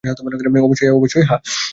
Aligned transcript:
অবশ্যই, 0.95 1.23
হ্যাঁ। 1.23 1.41